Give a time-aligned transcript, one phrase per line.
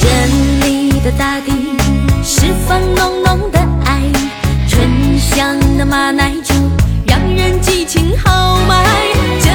[0.00, 0.26] 这
[0.66, 1.52] 里的大地
[2.22, 4.02] 释放浓浓的爱
[4.68, 6.54] 醇香的马奶酒
[7.06, 8.84] 让人激情豪迈。
[9.40, 9.51] 这